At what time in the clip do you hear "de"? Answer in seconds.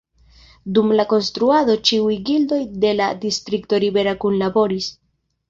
2.85-2.95